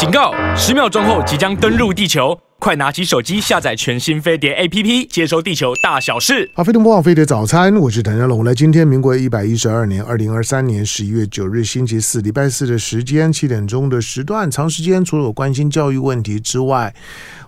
[0.00, 0.32] 警告！
[0.56, 6.50] 十秒钟后即将登陆地球，快拿起手机下载全新飞碟 APP，接收地球大小事。
[6.54, 8.42] 好，飞碟播报飞碟早餐，我是谭家龙。
[8.42, 16.94] 来，今天民国一百一十二年二零二三年十一月九日星期四，礼拜四的时间七点钟的时段，长时间除了我关心教育问题之外，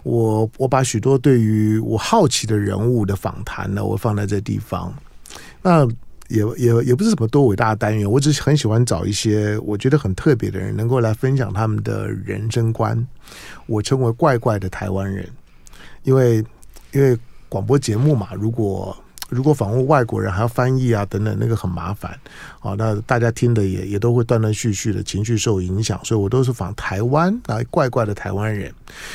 [0.02, 4.94] 我我把许多对于我好奇的人物的访谈呢，我放在这地方。
[5.62, 5.88] 那。
[6.32, 13.06] 也也也不是什么多伟大的单元，我只是很喜欢找一些我觉得很特别的人，能够来分享他们的人生观。
[13.66, 15.28] 我称为怪怪的台湾人，
[16.04, 16.44] 因为
[16.92, 17.16] 因为
[17.48, 18.96] 广播节目嘛，如果。
[19.32, 22.12] 如果访问外国人还要翻译啊等等，那个很麻烦
[22.60, 22.74] 啊。
[22.76, 28.70] 那大家听的也也都会断断续续的情绪受影响，所以我都是访台湾啊怪怪的台湾人。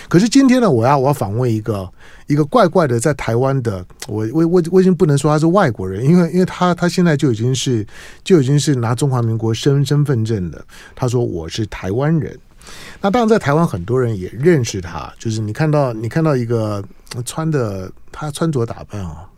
[0.10, 1.88] 可是今天呢，我要我要访问一个
[2.26, 7.86] 一个怪怪的在台湾的，我我我我已经不能说他是外国人，因为因为他他现在就已经是
[8.24, 10.66] 就已经是拿中华民国身身份证的。
[10.96, 12.36] 他说我是台湾人。
[13.00, 16.84] 那当然在台湾很多人也认识他，就是你看到你看到一个
[17.24, 19.30] 穿的他穿着打扮啊。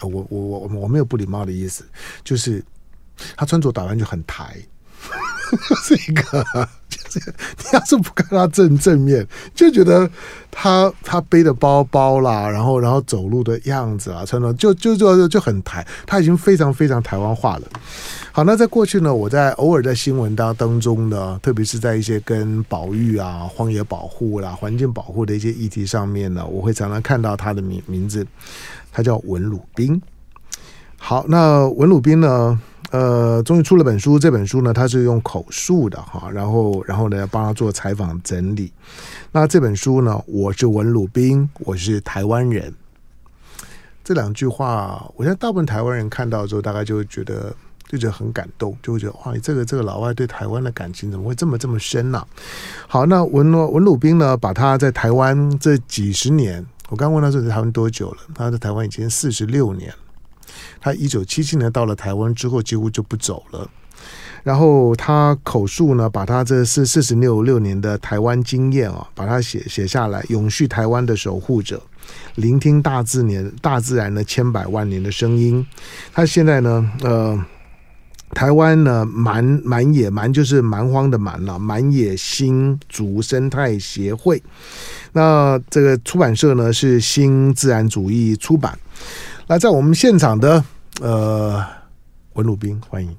[0.00, 1.84] 我我我我没有不礼貌的意思，
[2.24, 2.64] 就是
[3.36, 4.56] 他穿着打扮就很台，
[5.82, 6.44] 是一个，
[6.88, 10.08] 就是你要是不看他正正面，就觉得
[10.50, 17.62] 他他背的包包啦，然后然后走路的样子啊，穿着就就就就很台，他已经非常非常台湾化了。
[18.30, 28.24] 好，那在过去呢，我在偶尔在新闻当当中呢，特别是在一些跟保育啊、荒野保护啦、环境保护的一些议题上面呢，我会常常看到他的名名字。
[28.90, 30.00] 他叫文鲁彬。
[30.96, 32.60] 好，那文鲁彬呢？
[32.90, 34.18] 呃，终于出了本书。
[34.18, 38.72] 这本书呢，他是用口述的哈，然后，然后呢，帮他做采访整理。
[39.30, 42.74] 那这本书呢，我是文鲁彬，我是台湾人。
[44.02, 47.54] 这两句话，我觉得大部分台湾人看到之后，大概就会觉得
[47.86, 52.26] 就觉得很感动，就会觉得哇，这个这个老外对台湾的感情怎么会这么这么深呢？
[52.86, 56.66] 好，那文文鲁彬呢，把他在台湾这几十年。
[56.88, 58.18] 我刚问他说在台湾多久了？
[58.34, 59.92] 他在台湾已经四十六年。
[60.80, 63.68] 他一九七七年到了台湾之后，几乎就不走了。
[64.42, 70.24] 然后他口述呢，把他这四四十六六年的台湾经验啊，把它写写下来。
[70.28, 71.82] 永续台湾的守护者，
[72.36, 75.66] 聆听大自然大自然的千百万年的声音。
[76.12, 77.44] 他现在呢，呃。
[78.38, 84.40] 台湾呢，蛮蛮野蛮就是蛮荒的蛮了，蛮野新竹生态协会。
[85.12, 88.78] 那这个出版社呢是新自然主义出版。
[89.48, 90.62] 那在我们现场的
[91.00, 91.60] 呃
[92.34, 93.12] 文鲁斌，欢迎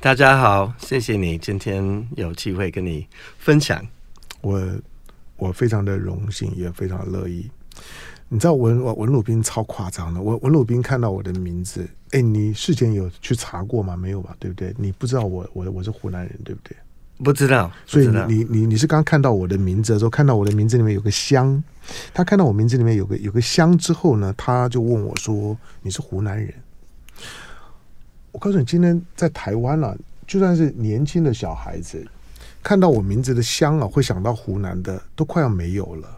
[0.00, 3.06] 大家好，谢谢你今天有机会跟你
[3.38, 3.80] 分享，
[4.40, 4.60] 我
[5.36, 7.48] 我非常的荣幸，也非常乐意。
[8.34, 13.96] 你知道文文鲁宾超夸张的，文文鲁宾看到我的名字，哎，你事前有去查过吗？
[13.96, 14.74] 没有吧，对不对？
[14.76, 16.76] 你不知道我我我是湖南人，对不对？
[17.22, 21.62] 不知道，所以你你你你是刚看到我的名字的时候，看到我的名字里面有个湘，
[22.12, 26.52] 他看到我名字里面有个有个湘之后呢，他就问我说：“你是湖南人？”
[28.32, 29.94] 我告诉你，今天在台湾啊，
[30.26, 32.04] 就算是年轻的小孩子
[32.64, 36.08] 看到我名字的湘啊，会想到湖南的，都快要没有了。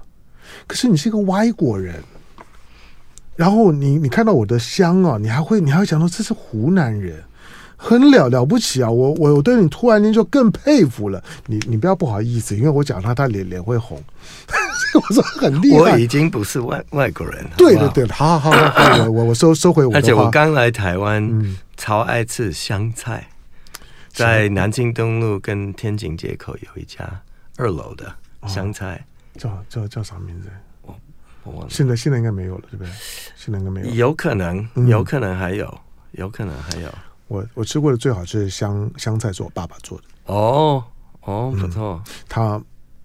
[0.66, 2.02] 可是你是一个外国人，
[3.36, 7.22] 然后你你看到我的香啊，你还会你还会想到这是湖南人，
[7.76, 8.90] 很了了不起啊！
[8.90, 11.22] 我我我对你突然间就更佩服了。
[11.46, 14.02] 你你不要不好意思，因为我讲他他脸脸会红，
[14.94, 15.78] 我说很厉害。
[15.78, 17.50] 我已经不是外外国人了。
[17.58, 19.98] 对对对，好好好，好，我我我收收回我的话。
[19.98, 23.28] 而且我刚来台湾，嗯、超爱吃香菜，
[24.10, 27.04] 在南京东路跟天井街口有一家
[27.56, 28.10] 二楼的
[28.46, 29.04] 香菜。
[29.04, 30.48] 哦叫叫叫啥名字？
[30.82, 30.94] 我
[31.44, 31.68] 我忘了。
[31.70, 32.92] 现在现在应该没有了，对不对？
[33.36, 33.94] 现在应该没有。
[33.94, 35.80] 有可能，有可能还有，
[36.12, 36.88] 有可能还有。
[37.28, 40.04] 我我吃过的最好吃的湘湘菜是我爸爸做的。
[40.26, 40.82] 哦
[41.22, 42.02] 哦，不错。
[42.06, 42.62] 嗯、他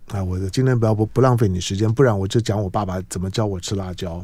[0.09, 4.23] 啊，我今天不要不不浪费你时间，不然我就讲我爸爸怎么教我吃辣椒。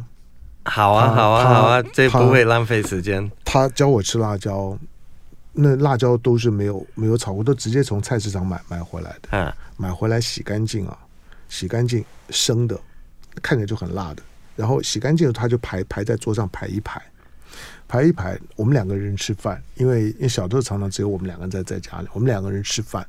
[0.65, 3.31] 好啊，好啊，好啊，这不会浪费时间。
[3.45, 4.77] 他教我吃辣椒，
[5.53, 9.29] 那辣椒都是没有没有炒过，都直接从菜市场买买回来的。
[9.31, 10.97] 嗯，买回来洗干净啊。
[11.49, 12.79] 洗干净生的，
[13.41, 14.23] 看起来就很辣的。
[14.55, 17.01] 然后洗干净了，他就排排在桌上排一排，
[17.87, 18.39] 排一排。
[18.55, 23.07] 我们两个人吃饭，因为因为小时候常常只有我们两个人在在家里，我们两个人吃饭，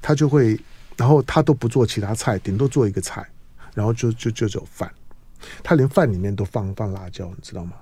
[0.00, 0.58] 他就会，
[0.96, 3.26] 然后他都不做其他菜，顶多做一个菜，
[3.74, 4.90] 然后就就就只有饭。
[5.62, 7.72] 他连饭里面都放放辣椒，你知道吗？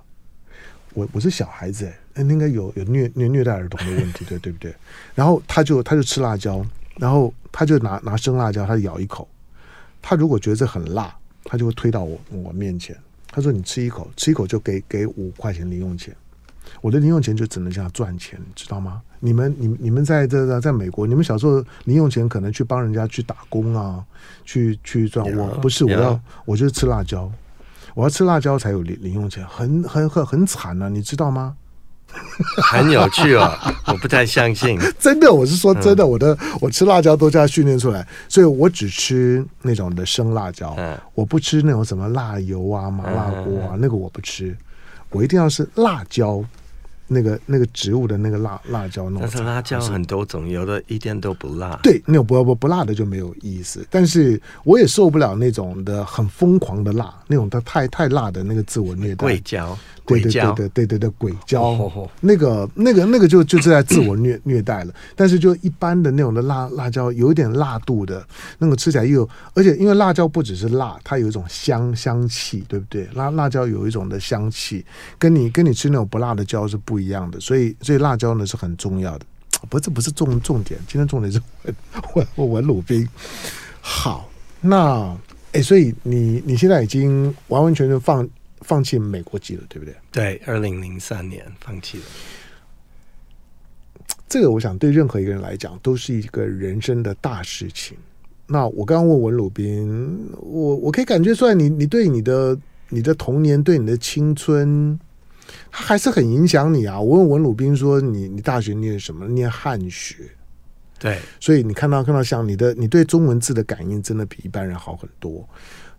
[0.93, 4.75] 我我是小孩子哎，应该有有虐虐虐待儿童的问题，对对不对？
[5.15, 6.65] 然后他就他就吃辣椒，
[6.97, 9.27] 然后他就拿拿生辣椒，他咬一口。
[10.09, 11.13] 他如果觉得这很辣，
[11.43, 12.95] 他就会推到我我面前。
[13.29, 16.15] 他说：“你吃一口，吃一口就给给五块钱零用钱。”
[16.79, 19.01] 我的零用钱就只能这样赚钱，知道吗？
[19.19, 24.01] 你们你你们在这在美国，你们小时候零用钱可能去帮人家去打工啊，
[24.45, 25.29] 去去赚。
[25.35, 27.29] 我不是，我要我就是吃辣椒，
[27.93, 31.57] 我要吃辣椒才有零零用钱，很很很很惨啊，你知道吗？
[32.71, 33.51] 很有趣哦，
[33.87, 34.79] 我不太相信。
[34.99, 40.75] 真的，我是说真的，我的我吃辣椒都这样训练出来，所以我只吃那种的生辣椒，
[41.13, 44.55] 我不吃那种什么辣油啊、麻辣锅啊，那个我不吃，
[45.09, 46.43] 我一定要是辣椒。
[47.07, 51.79] 那个那个植物的那个辣辣椒，但是辣椒很多种，有的一点都不辣。
[51.83, 53.85] 对，那种不不不辣的就没有意思。
[53.89, 59.25] 但是我也受不了那种的很疯狂的辣，那种的太太辣的那个自我虐待。
[59.25, 59.77] 鬼椒。
[60.07, 61.77] 对对对对对对对，鬼椒，
[62.21, 64.93] 那个那个那个就就是在自我虐 虐待了。
[65.17, 68.25] 但是就一般的那种的辣辣椒，有一点辣度的，
[68.57, 73.05] 那个吃起来又，而且因为辣椒不只是辣，它有一种香香气，对不对？
[73.15, 74.85] 辣辣椒有一种的香气，
[75.19, 77.39] 跟你跟你吃那种不辣的椒是不一样的。
[77.39, 79.25] 所以所以辣椒呢是很重要的，
[79.69, 80.79] 不这不是重重点。
[80.87, 81.41] 今天重点是
[82.15, 83.07] 文文文鲁宾。
[83.81, 84.29] 好，
[84.61, 85.17] 那
[85.53, 88.27] 哎，所以你你现在已经完完全全放。
[88.61, 89.95] 放弃美国籍了，对不对？
[90.11, 92.03] 对，二零零三年放弃了。
[94.27, 97.95] 这个我想对任何一个人来讲都是一个人生的大事情。
[98.47, 102.57] 那我刚刚问文鲁宾，我我可以感觉出来你，你你对你的
[102.89, 104.99] 你的童年，对你的青春，
[105.71, 106.99] 他还是很影响你啊。
[106.99, 109.27] 我问文鲁斌说你，你你大学念什么？
[109.27, 110.29] 念汉学。
[110.99, 115.47] 对，所以你看到看到像你的，你对中文字的感应真的比一般人好很多。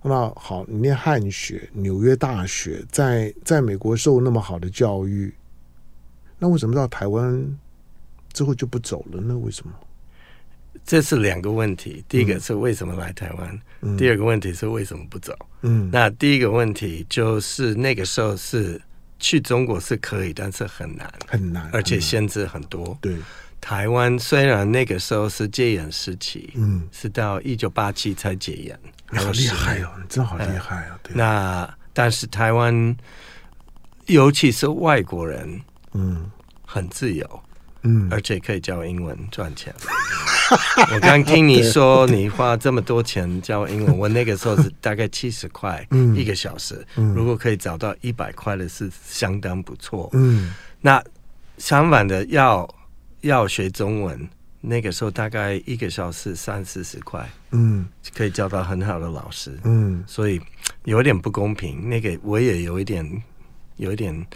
[0.03, 5.33] 那好，你念汉学，纽约大学，在在美国受那么好的教育，
[6.39, 7.59] 那为什么到台湾
[8.33, 9.37] 之后就不走了呢？
[9.39, 9.73] 为什么？
[10.85, 12.05] 这是两个问题。
[12.09, 13.61] 第一个是为什么来台湾？
[13.83, 15.33] 嗯、第二个问题是为什么不走？
[15.63, 18.81] 嗯，那第一个问题就是那个时候是
[19.19, 22.97] 去中国是可以，但是很难，很难，而且限制很多。
[23.01, 23.17] 对。
[23.61, 28.79] 台湾虽然那个时候是戒严时期，嗯，是到一九八七才戒严，
[29.11, 30.99] 你好厉害哦，你真好厉害啊！
[31.03, 32.97] 对，那但是台湾，
[34.07, 35.61] 尤其是外国人，
[35.93, 36.31] 嗯，
[36.65, 37.43] 很自由，
[37.83, 39.75] 嗯，而且可以教英文赚钱。
[40.95, 45.87] 我刚听你说你花这么多钱教英文，我那个时候是大概七十块
[46.17, 50.09] 一个小时，如果可以找到一百块的是相当不错。
[50.13, 51.03] 嗯，那
[51.59, 52.69] 相反的要。
[53.23, 54.29] 要学中文，
[54.61, 57.85] 那个时候大概一个小时三四十块，嗯，
[58.15, 60.41] 可以教到很好的老师，嗯，所以
[60.85, 61.89] 有点不公平。
[61.89, 63.05] 那个我也有一点，
[63.79, 64.27] 有一点，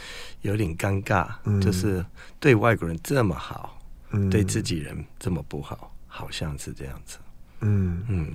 [0.40, 2.04] 有点尴尬，嗯，就是
[2.40, 3.78] 对外国人这么好，
[4.10, 7.18] 嗯，对自己人这么不好，好像是这样子。
[7.60, 8.34] 嗯嗯，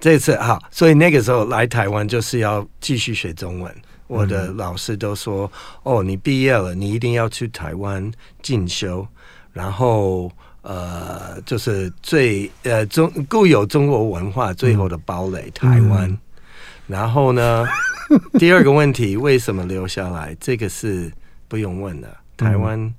[0.00, 3.74] 这次好，所以那个时候来台湾就是要继续学中文。
[4.06, 5.50] 我的老师都说
[5.82, 8.12] ：“哦，你毕业了，你一定要去台湾
[8.42, 9.06] 进修。”
[9.50, 10.30] 然后，
[10.60, 16.10] 呃，就是最呃中固有中国文化最后的堡垒、嗯、台湾。
[16.10, 16.18] 嗯、
[16.86, 17.64] 然后呢，
[18.38, 20.36] 第二个问题，为什么留下来？
[20.40, 21.10] 这个是
[21.48, 22.16] 不用问的。
[22.36, 22.92] 台湾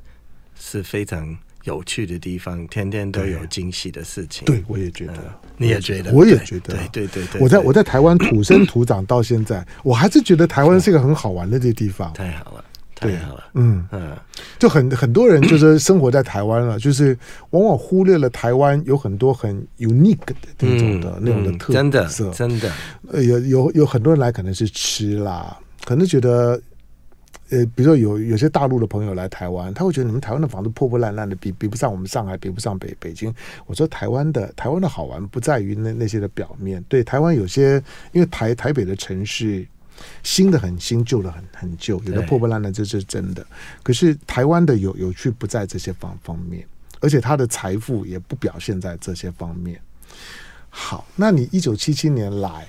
[0.60, 4.46] 是非常有趣的地方，天天都有惊喜的事情。
[4.46, 5.24] 对，我也觉得，呃、
[5.58, 7.42] 你也觉得，我也觉得，对对对对。
[7.42, 12.14] 我在我在台湾土生土长到现在，我还是觉得台湾是一个很好玩的这个地方。
[12.14, 12.64] 太好了。
[12.96, 14.16] 太好了，嗯嗯，
[14.58, 17.18] 就很很多人就是生活在台湾了， 就是
[17.50, 22.72] 往往忽略了台湾有很多很 unique 的那种的、嗯、那种的特色，真的，真的，
[23.12, 26.60] 呃，有有有很多人来可能是吃啦，可能觉得，
[27.50, 33.34] 呃，比如说有有些大陆的朋友来台湾，他会觉得你们台湾的房子破破烂烂的，比比不上我们上海，比不上北北京。
[33.66, 37.76] 我说台湾的台湾的好玩不在于那那些的表面，对台湾有些，
[38.14, 39.66] 因为台台北的城市。
[40.24, 43.46] 新的很新，旧的很很旧，有的破破烂烂，这是真的。
[43.84, 46.68] 可是台湾的有有趣不在这些方方面，
[47.00, 49.80] 而且他的财富也不表现在这些方面。
[50.70, 52.68] 好，那你一九七七年来，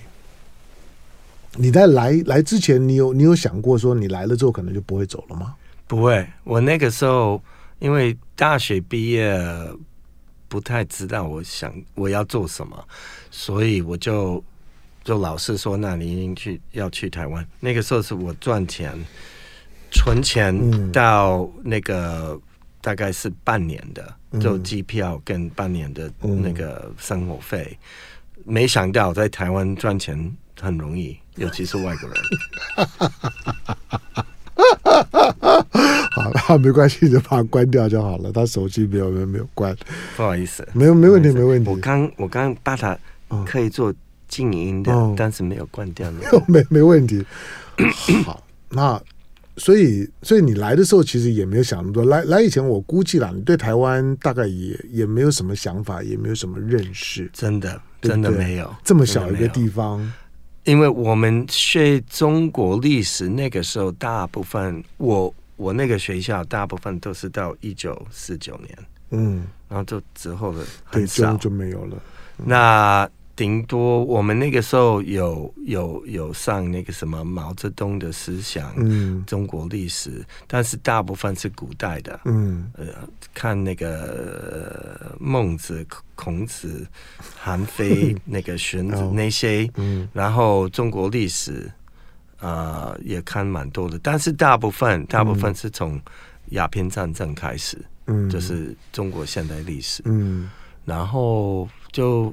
[1.57, 5.55] 你在来来之前，你有你有想过说你来了之后可能就不会走了吗？
[5.87, 7.43] 不会，我那个时候
[7.79, 9.39] 因为大学毕业，
[10.49, 12.85] 不太知道我想我要做什么，
[13.31, 14.43] 所以我就。
[15.07, 17.47] 就老是说，那你一定去要去台湾。
[17.61, 18.93] 那个时候是我赚钱、
[19.93, 22.37] 存钱到那个
[22.81, 27.79] 大概是半年的，嗯、就机票跟半年的那个生活费。
[28.39, 32.17] 嗯、没想到在台湾赚钱很容易， 尤其是外国人。
[36.11, 38.33] 好了，没关系，就把它关掉就好了。
[38.33, 39.73] 他手机没有没有没有关，
[40.17, 41.71] 不好意思，没有没问题没问题。
[41.71, 42.99] 我刚我刚把它
[43.45, 43.95] 可以做。
[44.29, 46.11] 静音的，但是没有关掉，
[46.49, 47.25] 没没问题。
[48.25, 49.01] 好，那
[49.59, 52.05] 所以，所以你来的时候其实也没有想那么多。
[52.05, 57.31] 来来以前，我估计啦，你对台湾大概也也没有什么想法，也没有什么认识。
[57.33, 60.11] 真的，真的没有这么小一个地方。
[60.65, 68.79] 因为我们学中国历史那个时候，大部分我我那个学校大部分都是到一九四九年，
[69.11, 71.97] 嗯，然后就之后的很少就，就没有了。
[72.39, 73.09] 嗯、那。
[73.37, 82.87] 顶多我们那个时候有有有上那个什么毛泽东的思想，嗯，中国历史，但是大部分是古代的，嗯，呃，
[83.35, 86.87] 看那个、呃、孟子、孔子、
[87.39, 91.71] 韩非、那个荀子那些，嗯，然后中国历史
[92.39, 96.01] 啊、呃、也看蛮多的，但是大部分大部分是从
[96.53, 97.77] 鸦片战争开始，
[98.07, 100.49] 嗯，就是中国现代历史，嗯，
[100.87, 102.33] 然后就。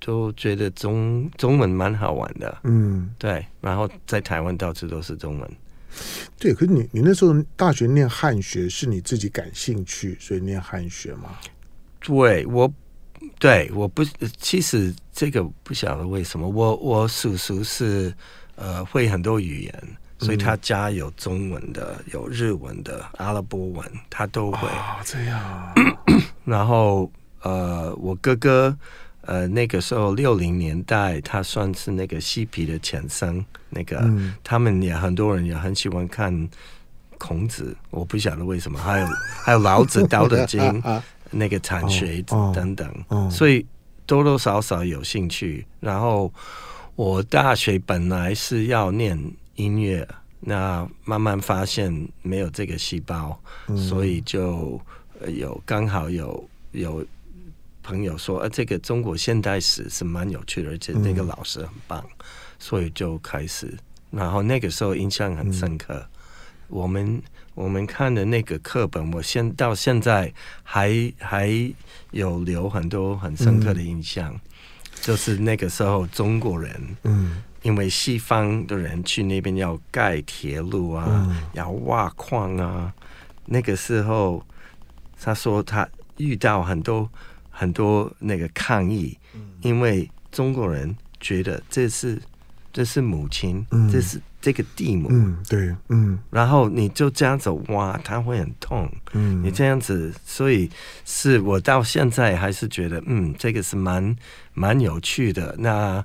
[0.00, 5.50] 就觉得中中文蛮好玩的，嗯，对，然后在台湾到处都是中文，
[6.38, 6.54] 对。
[6.54, 11.30] 可是你你那时候大学念汉学是你自己感兴趣，所以念汉学吗？
[12.00, 12.72] 对，我
[13.40, 14.04] 对我不
[14.38, 18.14] 其实这个不晓得为什么，我我叔叔是
[18.54, 19.82] 呃会很多语言，
[20.20, 24.68] 所以他家有中文的，有日文的，阿拉伯文他都会。
[24.68, 25.74] 哦，这样。
[26.46, 27.10] 然后
[27.42, 28.78] 呃，我哥哥。
[29.28, 33.44] 呃，那个时候六零年代，他算是那个嬉皮的前身。
[33.68, 36.48] 那个、嗯、他们也很多人也很喜欢看
[37.18, 38.78] 孔子，我不晓得为什么。
[38.78, 39.06] 还有
[39.44, 40.58] 还有老子《道德经》
[41.30, 42.22] 那个产学
[42.54, 43.66] 等等，哦哦、所以
[44.06, 45.66] 多多少少有兴趣。
[45.78, 46.32] 然后
[46.96, 49.22] 我大学本来是要念
[49.56, 50.08] 音乐，
[50.40, 54.80] 那慢慢发现没有这个细胞，嗯、所以就
[55.26, 57.04] 有刚好有有。
[57.88, 62.24] 朋友说：“呃，这个中国现代史是蛮有趣的，而且那个老师很棒，嗯、
[62.58, 63.74] 所以就开始。
[64.10, 65.94] 然后那个时候印象很深刻。
[65.94, 66.08] 嗯、
[66.68, 67.22] 我们
[67.54, 70.30] 我们看的那个课本，我现到现在
[70.62, 71.48] 还还
[72.10, 74.34] 有留很多很深刻的印象。
[74.34, 74.40] 嗯、
[75.00, 82.92] 就是那个时候中国人，嗯，因为西方的人去那边要盖铁路啊，嗯、要挖矿啊，
[83.46, 84.44] 那个时候
[85.18, 87.08] 他说他遇到很多。”
[87.58, 89.18] 很多那个抗议，
[89.62, 92.16] 因为中国人觉得这是
[92.72, 100.70] 这是母亲，嗯、这是这个地母，嗯，对，嗯，然后你就这样子挖，它会很痛，嗯，你这样子，所以
[101.04, 104.14] 是我到现在还是觉得，嗯，这个是蛮
[104.54, 105.56] 蛮有趣的。
[105.58, 106.04] 那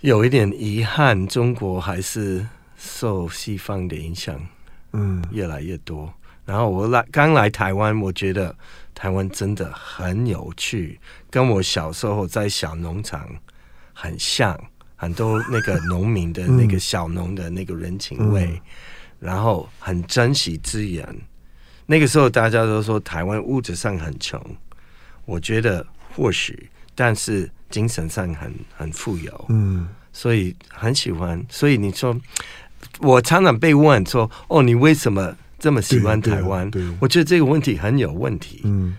[0.00, 2.44] 有一点遗憾，中国还是
[2.76, 4.44] 受西方的影响，
[4.92, 6.12] 嗯，越来越多。
[6.48, 8.56] 然后我来刚来台湾，我觉得。
[8.94, 10.98] 台湾真的很有趣，
[11.30, 13.28] 跟我小时候在小农场
[13.92, 14.60] 很像，
[14.96, 18.60] 很多那个农民的那个小农的那个人情味，
[19.20, 21.06] 然后很珍惜资源。
[21.86, 24.44] 那个时候大家都说台湾物质上很穷，
[25.26, 25.86] 我觉得
[26.16, 31.40] 或许，但是精神上很很富有，嗯，所以很喜欢。
[31.48, 32.20] 所以你说，
[32.98, 38.60] 我常常被问说：“哦，你为什么？”这么喜欢台湾，我觉得这个问题很有问题。
[38.62, 38.96] 嗯，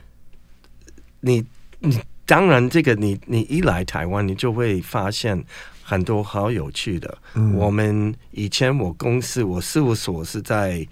[1.21, 1.45] 你
[1.79, 5.41] 你当然这个你你一来台湾，你就会发现
[5.81, 7.17] 很多好有趣的。
[7.33, 10.85] 嗯，我们以前我公司我事务所是在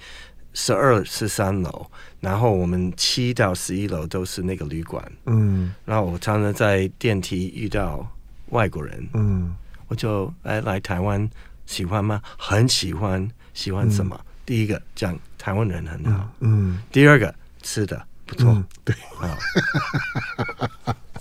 [0.53, 1.85] 十二十三楼，
[2.21, 5.11] 然后我们七到十一楼都是那个旅馆。
[5.25, 8.09] 嗯，然后我常常在电梯遇到
[8.49, 9.07] 外国人。
[9.13, 9.53] 嗯，
[9.89, 11.29] 我就哎来台湾
[11.65, 12.21] 喜欢吗？
[12.37, 14.19] 很喜欢，喜欢什么？
[14.47, 15.17] 嗯，第一个讲。
[15.37, 19.37] 台湾人很好，嗯，第二个吃的不错，嗯，对啊，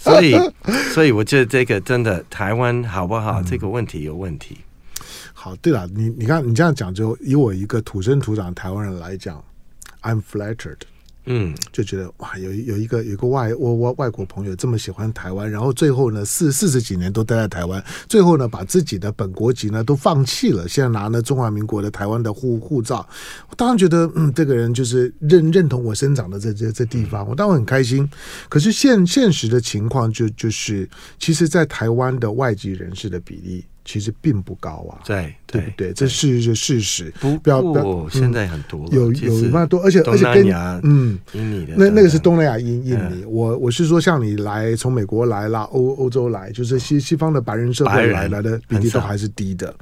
[0.00, 0.35] 所以
[0.92, 3.40] 所以我觉得这个真的台湾好不好？
[3.40, 4.59] 嗯，这个问题有问题。
[5.33, 9.45] 好，对了，你你看你这样讲，就以我一个土生土长台湾人来讲
[10.02, 10.80] ，I'm flattered。
[11.26, 23.06] 嗯，就觉得哇，有有一个有个外外外外国朋友这么喜欢台湾，然后最后呢四四十几年都待在台湾，最后呢把自己的本国籍呢都放弃了，现在拿了中华民国的台湾的护护照，
[23.50, 28.09] 我当然觉得嗯，这个人就是认认同我生长的这这这地方，我当然很开心。
[28.49, 33.64] 可是现现实的情况就就是，其实，在台湾的外籍人士的比例。
[33.87, 35.93] 其实并不高啊，对对不对？
[35.95, 37.11] 这是事实。
[37.21, 37.62] 不，不要，
[38.11, 40.47] 现在很多有有蛮多，而且而且跟
[40.83, 43.25] 嗯，印尼的那那个是东南亚印印尼。
[43.25, 49.75] 我我是说，像你来从美国来啦，欧欧洲来，就是西西方的白人社会来来的比例都还是低的。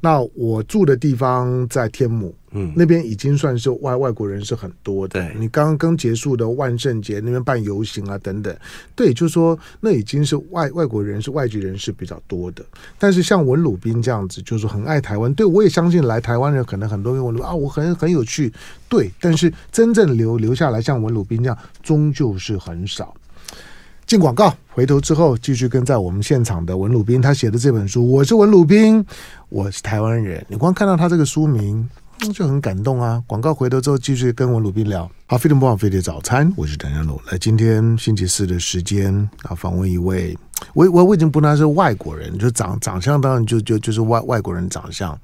[0.00, 2.34] 那我住的地方在天母。
[2.52, 5.20] 嗯，那边已经算是外外国人是很多的。
[5.20, 8.54] 对，你刚刚结束的万圣节那边办游行啊等等，
[8.94, 12.64] 对，就是说那已经是外外国人是外籍人士比较多的。
[12.98, 18.52] 但是像文鲁宾这样子，就是很爱台湾，对我也相信来台湾人可能很多人问啊，我很很有趣，
[18.88, 23.14] 对，但是真正留留下来像文鲁宾这样，终究是很少。
[24.06, 29.06] 进广告，回头之后继续跟在我们现场的文鲁宾，他写的这本书，我是文鲁宾，
[29.48, 30.44] 我是台湾人。
[30.48, 31.88] 你光看到他这个书名，
[32.32, 33.22] 就很感动啊。
[33.26, 35.10] 广告回头之后继续跟我鲁宾聊。
[35.26, 37.20] 好，飞碟播放飞碟早餐，我是谭家龙。
[37.30, 40.36] 来，今天星期四的时间啊，访问一位，
[40.74, 45.18] 我我我已经不能是外国人，就长长相当然就就就是外外国人长相。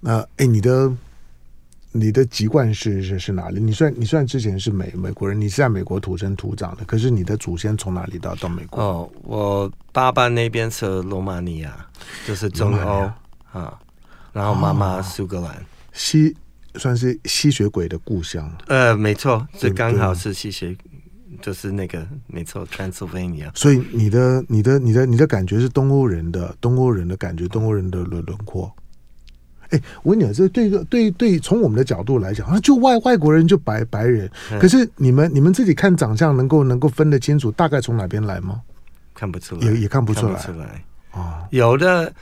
[0.00, 0.92] 那哎，你的。
[1.94, 3.60] 你的籍贯是是是哪里？
[3.60, 8.82] 你算你算之前是美美国人，你是在美国土生土长的，可是你的祖先从哪里到到美国？
[8.82, 11.86] 哦，我爸爸那边是罗马尼亚，
[12.26, 13.10] 就是中欧
[13.52, 13.78] 啊，
[14.32, 15.60] 然后妈妈苏格兰，哦、
[15.92, 16.34] 吸
[16.76, 18.50] 算是吸血鬼的故乡。
[18.66, 20.76] 呃，没错，这刚好是吸血，
[21.40, 23.50] 就是那个没错，Transylvania。
[23.54, 28.72] 所以你的你的你的你的感觉是东欧人的东欧人的感觉，东欧人的轮轮廓。
[29.70, 34.30] 哎，我跟你讲，这对个对对，从我们的角度来讲，啊，就外外国人就白白人，
[34.60, 38.60] 可是你们你们自己看长相，能够能够分得清楚，大概从哪边来吗？
[39.14, 41.46] 看不出来，也也看不出来，出来哦。
[41.50, 42.12] 有的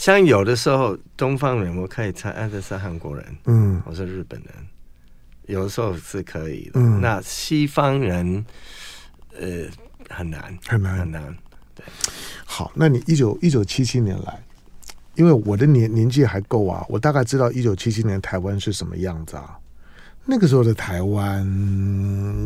[0.00, 4.48] 像有的时候，东方人我可以猜，啊，这是韩国人，嗯，我是日本人，
[5.44, 6.80] 有的时候是可以的。
[6.80, 8.42] 嗯，那西方人，
[9.38, 9.66] 呃，
[10.08, 11.36] 很难，很难，很难。
[11.74, 11.84] 对，
[12.46, 14.42] 好，那你一九一九七七年来。
[15.16, 19.58] 因为我的年年纪还够啊，我大概知道一九七七年台湾是什么样子啊。
[20.24, 21.46] 那个时候的台湾，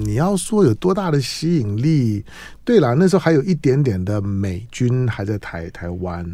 [0.00, 2.24] 你要说有多大的吸引力？
[2.64, 6.28] 对了，那时候还有一点点的美军还在台台湾。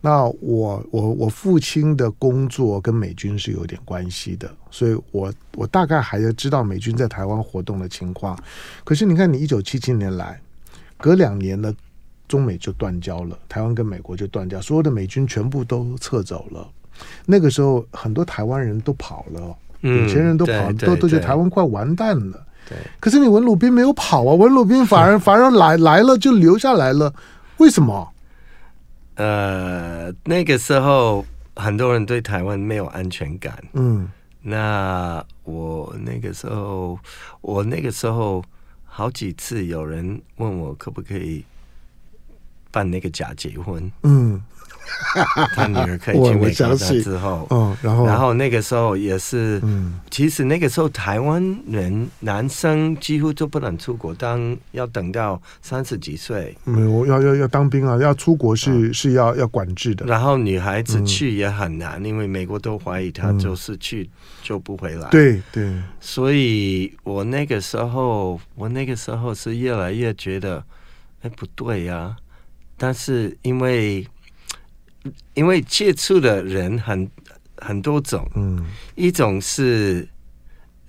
[0.00, 8.38] 那我我我父亲的工作跟美军是有点关系的，所以我我大概还要知道美军在台湾活动的情况。
[8.84, 10.40] 可是你看，你一九七七年来，
[10.96, 11.74] 隔两年呢？
[12.28, 16.64] 中美就断交了，台湾跟美国就断交，所有的美军全部都撤走了。
[17.26, 19.40] 那个时候，很多台湾人都跑了，
[19.80, 22.46] 有钱人都跑了，都都觉得台湾快完蛋了。
[22.68, 27.12] 对，可是你文鲁彬没有跑啊，文鲁彬反而反而来来了，就留下来了。
[27.56, 28.08] 为什么？
[29.20, 31.24] 呃，那个时候
[31.56, 33.62] 很多人对台湾没有安全感。
[33.74, 34.08] 嗯，
[34.40, 36.98] 那我那个时候，
[37.40, 38.42] 我那个时候
[38.84, 41.44] 好几次有人问我可不可以。
[42.72, 44.40] 办那个假结婚，嗯，
[45.54, 64.08] 他女儿可以去美国之后，嗯，然后，然后那个时候也是，嗯，其实那个时候台湾人男生几乎都不能出国，当要等到三十几岁，没有要要要当兵啊，要出国是、嗯、是要要管制的，然后女孩子去也很难，嗯、因为美国都怀疑她就是去
[64.42, 70.62] 就不回来，对对，所以我那个时候，我那个时候是越来越觉得，
[71.22, 72.16] 哎，不对呀、啊。
[72.82, 74.06] 但是因为
[75.34, 77.10] 因为接触的人很
[77.56, 80.08] 很多种，嗯，一种是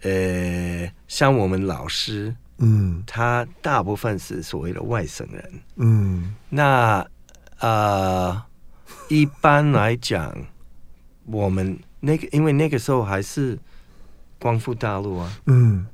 [0.02, 7.06] 呃像我们老师，嗯，他大部分是所谓的外省人，嗯，那
[7.60, 8.41] 呃
[9.08, 10.36] 一般来讲，
[11.26, 13.58] 我们那个因为那个时候还是
[14.39, 15.86] 光复大陆啊，嗯，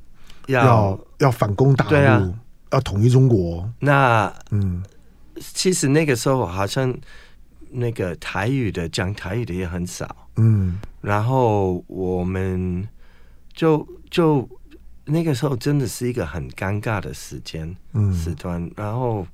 [0.47, 2.33] 要要，反攻大陆，对啊，
[2.71, 4.83] 要统一中国，那嗯。
[5.53, 6.91] 其实那个时候好像
[7.71, 12.87] 那个台语的讲台语的也很少，嗯，然后我们
[13.53, 14.47] 就就
[15.05, 19.25] 那个时候真的是一个很尴尬的时间，嗯，时段，然后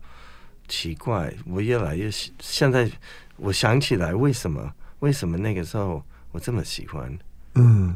[0.67, 2.89] 奇怪，我越来越现在
[3.38, 7.17] 我想起来为什么为什么那个时候我这么喜欢，
[7.56, 7.96] 嗯，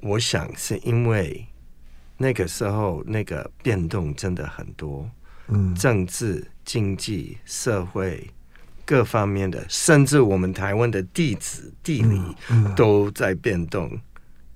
[0.00, 1.46] 我想是因为
[2.16, 5.10] 那个时候那个变动真的很多。
[5.48, 5.74] 嗯。
[5.74, 8.30] 政治、经济、社会
[8.90, 12.20] 各方面的，甚至我们台湾的地址、地理
[12.74, 13.88] 都在变动。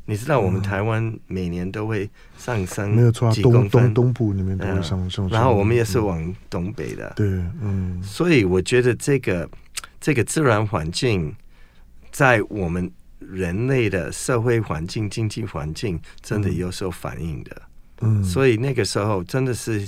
[0.07, 7.13] 你知道，我们台湾每年都会上升没有错，东东东部里面都会上升，然后我们也是往东北的。
[7.15, 7.27] 对，
[7.61, 8.03] 嗯。
[8.03, 9.49] 所以我觉得这个
[10.01, 11.33] 这个自然环境
[12.11, 17.63] 在我们人类的社会环境、经济环境真的有所反应的。
[18.01, 19.87] 嗯，所以那个时候真的是。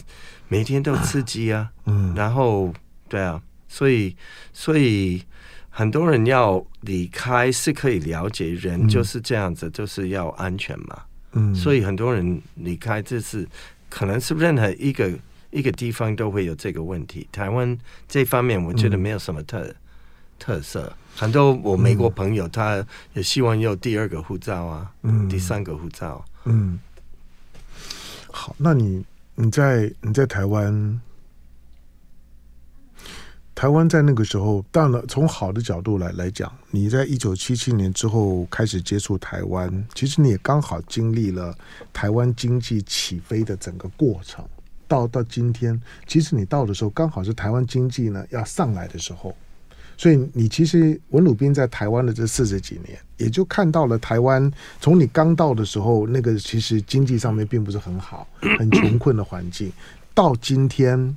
[0.48, 2.72] 每天都刺激啊，嗯，然后
[3.08, 3.42] 对啊，
[3.76, 4.16] 所以
[4.54, 5.22] 所以
[5.68, 13.46] 很多人要离开是可以了解，人就是这样子，嗯、就是要安全嘛，嗯，所以很多人离开，这是
[13.90, 15.12] 可能是任何一个
[15.50, 17.28] 一个地方都会有这个问题。
[17.30, 17.76] 台湾
[18.08, 19.74] 这方面我觉得没有什么特、嗯、
[20.38, 20.90] 特色。
[21.14, 26.78] 很多我美国朋友，他也希望有第二个护照啊，嗯，第三个护照，嗯。
[28.32, 31.00] 好，那你你在你在台湾，
[33.56, 41.56] 台湾在那个时候，当然从好的角度来来讲，你在一九七七年之后开始接触台湾，其实你也刚好经历了
[41.90, 44.44] 台湾经济起飞的整个过程。
[44.86, 49.34] 到到今天，其实你到的时候，刚好是台湾经济呢要上来的时候。
[49.96, 59.72] 所以你其实文鲁彬在台湾的这四十几年，也就看到了台湾从你刚到的时候，那个其实经济上面并不是很好，很穷困的环境，
[60.12, 61.16] 到今天，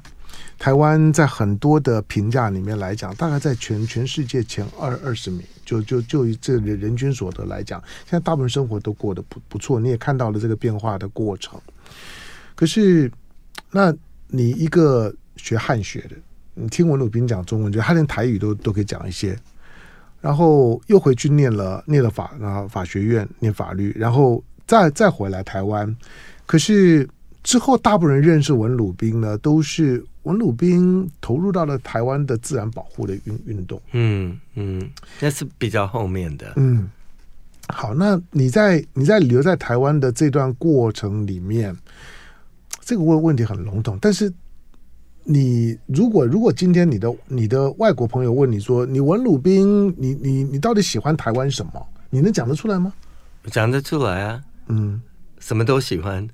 [0.60, 11.60] 台湾在很多的评价里面来讲，大概在全全世界前二二十名，就就就以这人人均所得来讲，现在大部分生活都过得不不错，你也看到了这个变化的过程。
[12.56, 13.10] 可是，
[13.72, 13.96] 那
[14.28, 16.16] 你一个学汉学的。
[16.56, 19.34] 你听文鲁彬讲中文，就他连台语都都可以讲一些，
[20.20, 25.96] 然后又回去念了念了法，然后法学院念法律，然后再再回来台湾。
[26.46, 27.08] 可是
[27.50, 33.82] 之后，大部分人认识文鲁彬呢，都是文鲁彬投入到了台湾的自然保护的运运动。
[33.94, 34.88] 嗯嗯，
[35.20, 36.54] 那是比较后面的。
[36.58, 36.88] 嗯，
[37.70, 41.76] 好，那你在你在留在台湾的这段过程里面，
[42.82, 44.32] 这个问问题很笼统，但是。
[45.26, 51.88] 你如果如果今天你的你的外国朋友问你说，你文鲁彬，你你你到底喜欢台湾什么？
[52.10, 52.92] 你能讲得出来吗？
[53.52, 55.00] 讲得出来啊，嗯，
[55.38, 56.28] 什么都喜欢。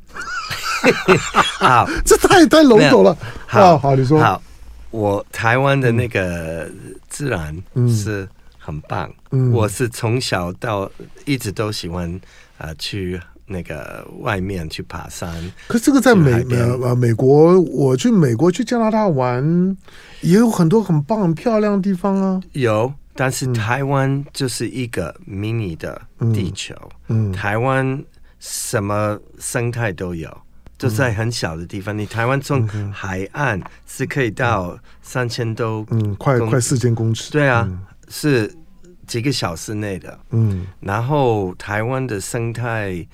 [1.60, 3.18] 好， 这太太笼统了。
[3.46, 4.20] 好好，你说。
[4.20, 4.42] 好，
[4.92, 6.70] 我台湾的那个
[7.10, 7.56] 自然
[7.88, 9.10] 是很棒。
[9.32, 10.90] 嗯，我是从小到
[11.26, 12.10] 一直都喜欢
[12.58, 13.20] 啊、呃、去。
[13.48, 15.32] 那个外面去爬山，
[15.68, 19.78] 可是这个在美美呃美国，我去美国去加拿大玩，
[20.22, 22.42] 也有很多很棒很漂亮的地方啊。
[22.54, 26.02] 有，但是台湾就是一个迷你的
[26.34, 26.74] 地球，
[27.10, 28.04] 嗯，嗯台湾
[28.40, 30.36] 什么生态都有，
[30.78, 31.96] 就在很小的地方。
[31.96, 38.54] 嗯、你台湾从海岸是可以到三千多，嗯，快快四千公尺，对啊，嗯、是
[39.08, 43.08] 几个小时内的，嗯，然后台湾的生态。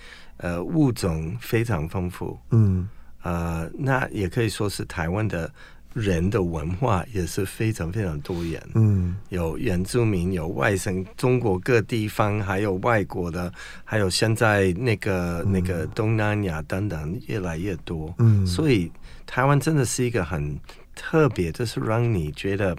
[0.43, 2.89] 呃，物种非常丰富，嗯，
[3.21, 5.47] 呃，那也可以说是台湾的
[5.93, 13.51] 人的文化也是非常非常多元，嗯，有原住民，有外省，中国各地方，还有外国的，
[13.83, 18.91] 还有现在那个、嗯、那个东南亚等等越来越多，嗯，所以
[19.25, 20.57] 台湾真的是一个很
[20.95, 22.75] 特别，就是让你觉得，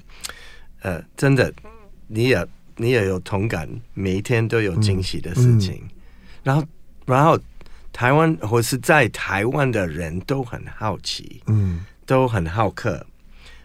[0.81, 1.53] 呃，真的，
[2.07, 2.47] 你也
[2.77, 5.91] 你也有同感，每一天都有惊喜的事情，嗯嗯、
[6.45, 6.65] 然后
[7.07, 7.39] 然后。
[7.95, 13.05] 台湾或是在台湾的人都很好奇，嗯，都很好客，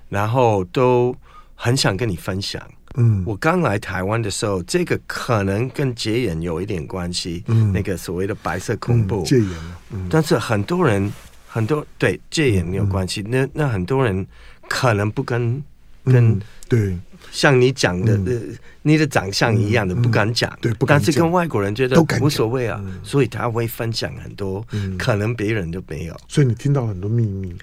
[0.09, 1.15] 然后都
[1.55, 2.61] 很想跟你分享。
[2.95, 7.43] 嗯，我刚来台湾的时候，这个可能跟戒严有一点关系。
[7.47, 9.49] 嗯，那个所谓的白色恐怖，戒严。
[9.91, 11.11] 嗯，但是很多人
[11.47, 13.21] 很多对戒严没有关系。
[13.21, 14.25] 那那很多人
[14.67, 15.63] 可能不跟
[16.05, 16.97] 跟对。
[17.31, 20.51] 像你讲的，嗯、你的长相一样的，不敢讲。
[20.61, 20.97] 对，不敢。
[20.97, 24.65] 但是跟外国人觉得无所谓啊，所以他会分享很多，
[24.97, 26.15] 可能别人都没有。
[26.27, 27.55] 所以你听到很多秘密。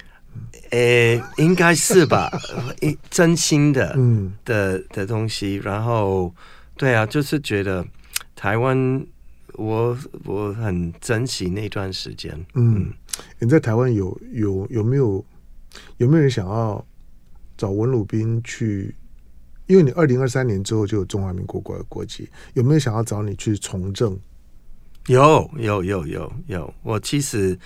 [0.74, 2.28] 诶，应该是吧？
[3.08, 5.54] 真心的，嗯的的东西。
[5.62, 6.34] 然后，
[6.76, 7.86] 对啊，就是觉得
[8.34, 9.06] 台湾，
[9.52, 12.44] 我我很珍惜那段时间。
[12.54, 12.92] 嗯，
[13.38, 15.24] 你在台湾有有有没有
[15.98, 16.84] 有没有人想要
[17.56, 18.94] 找文鲁斌去？
[19.66, 24.18] 因为你二零二三年之后就有中华民国国国籍，有没有想要找你去从政？
[25.06, 27.56] 有有有有有，我其实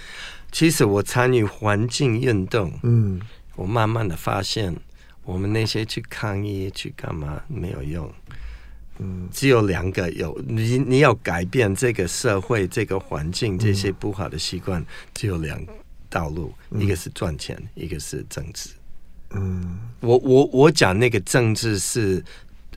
[0.51, 3.21] 其实我参与环境运动，嗯，
[3.55, 4.75] 我慢慢的发现，
[5.25, 8.11] 我们那些去抗议去干嘛没有用，
[8.99, 15.61] 嗯，只有两个有，你你要改变这个社会这个环境这些不好的习惯，只有两
[16.09, 18.71] 道路，一个是赚钱，一个是政治。
[19.31, 22.25] 嗯，我我我讲那个政治是，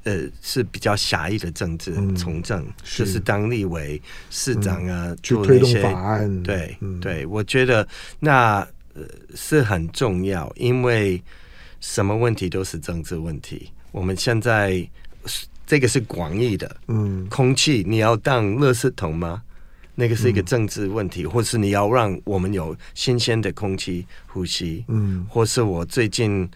[0.04, 6.44] 呃，是比较狭义的政治，嗯、从政是就是当立委、市长啊，嗯、做那些法案。
[6.44, 7.88] 对、嗯、对，我觉得
[8.20, 9.04] 那呃
[9.36, 11.22] 是很重要，因为
[11.80, 13.72] 什么问题都是政治问题。
[13.92, 14.88] 我们现在
[15.68, 19.44] 这个是广义的，嗯，空气你要当垃圾桶吗？
[19.94, 26.50] 那个是一个政治问题，嗯、或是你要让我们有新鲜的空气呼吸，嗯，或是我最近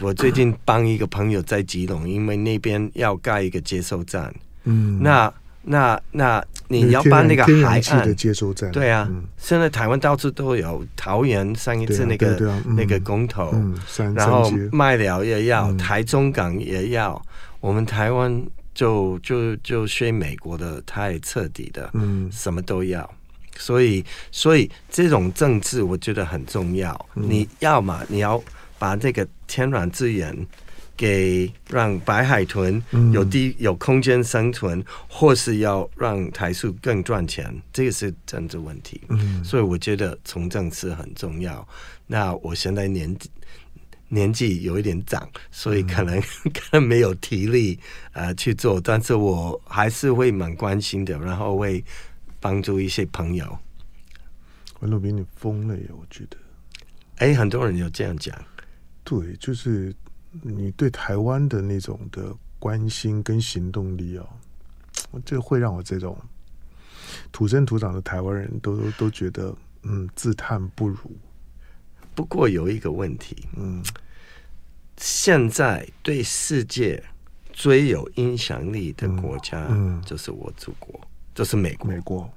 [0.00, 4.32] 我最近帮一个朋友在基隆，因为那边要盖一个接收站，
[4.64, 13.76] 嗯，那那那你要把那个海岸的接收站，对啊，嗯、现在台湾到处都有，桃园上一次那个、啊啊嗯、那个公投，嗯、
[14.14, 17.20] 然后麦寮也要，嗯、台中港也要，
[17.60, 23.08] 我们台湾就就就学美国的太彻底的，嗯，什么都要，
[23.58, 26.94] 所以所以这种政治我觉得很重要。
[27.16, 28.42] 嗯、你要嘛，你要
[28.80, 30.34] 把这个天然资源
[30.96, 39.00] 给让白海豚有地、嗯、有空间生存，或是要让台塑更赚钱，这个是政治问题。
[39.08, 41.66] 嗯，所以我觉得从政是很重要。
[42.06, 43.30] 那我现在年纪。
[44.12, 47.78] 年纪有一点长，所以可能、嗯、 可能没有体力
[48.10, 51.84] 呃去做，但是我还是会蛮关心的，然后会
[52.40, 53.56] 帮助一些朋友。
[54.80, 55.84] 文鲁斌，你疯了耶！
[55.90, 56.36] 我觉得，
[57.18, 58.34] 哎，很多人有这样讲。
[59.10, 59.92] 对，就是
[60.40, 64.28] 你对台湾的那种的关心跟行动力哦，
[65.24, 66.16] 这会让我这种
[67.32, 70.96] 土生土长的台湾人都都觉得嗯自叹不如。
[72.14, 73.82] 不过有一个问题，嗯，
[74.96, 77.02] 现在对世界
[77.52, 81.00] 最有影响力的国家，嗯，就是我祖国，
[81.34, 81.90] 就是美国。
[81.90, 82.32] 美国，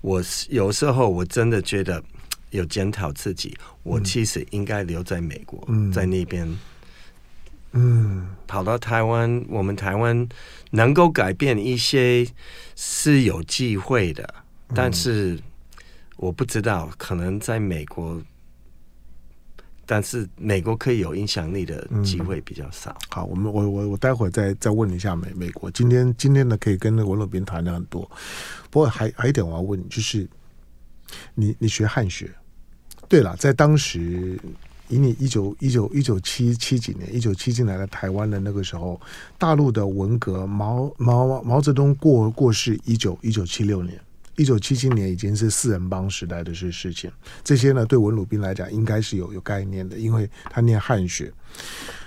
[0.00, 2.02] 我有时候我真的觉得
[2.56, 6.48] 有检讨自己，我其实应该留在美国，嗯，在那边，
[7.72, 10.28] 嗯，跑到台湾，我们台湾
[10.70, 12.26] 能够改变一些
[12.74, 14.34] 是有机会的，
[14.74, 15.38] 但是
[16.16, 18.20] 我不知道，可能在美国。
[19.88, 22.90] 但是美国可以有影响力的机会比较少。
[22.90, 25.70] 嗯、好，我们我我我待会儿再再问一下美美国。
[25.70, 28.02] 今天今天呢，可以跟那个文鲁斌谈的很多。
[28.68, 30.28] 不过还还有一点我要问你，就是
[31.36, 32.28] 你你学汉学，
[33.08, 34.38] 对了，在当时
[34.88, 39.00] 以你一九一九一九七七几年一九七进来的台湾的那个时候，
[39.38, 43.98] 大陆的文革，毛毛毛泽东过过世一九一九七六年。
[44.36, 47.10] 一九七七年已经是四人帮时代的事事情，
[47.42, 51.32] 这些呢对文鲁宾来讲应该是有有概念的，因为他念汉学。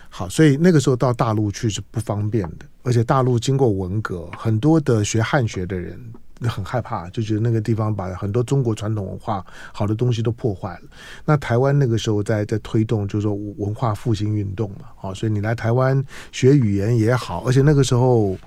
[0.10, 6.00] 好，所以那个时候到大陆去是不方便的，而且大陆经过文革，很多的学汉学的人。
[6.48, 10.82] 很害怕，就觉得那个地方把很多中国传统文化好的东西都破坏了。
[11.26, 18.38] 那台湾那个时候在在推动，就是说文化复兴运动嘛，啊，所以你来台湾学语言也好，而且那个时候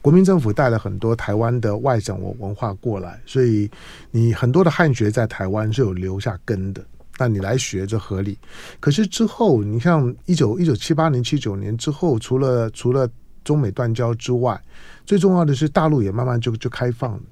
[0.00, 3.70] 国民政府带了很多台湾的外省文文化过来，所以
[4.10, 6.82] 你很多的汉学在台湾是有留下根的。
[7.18, 8.36] 那你来学就合理。
[8.80, 13.08] 可是之后，你像一九一九七八年、七九年之后，除了除了
[13.44, 14.60] 中美断交之外，
[15.04, 17.22] 最重要的是大陆也慢慢就就开放了。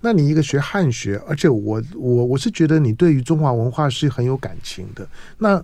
[0.00, 5.04] 那你一个学汉学，而且我我我是觉得你对于中华文化是很有感情的。
[5.38, 5.60] 那，